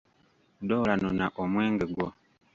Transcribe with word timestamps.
Dorah 0.67 0.97
nona 1.01 1.25
omwenge 1.41 1.85
gwo! 1.93 2.07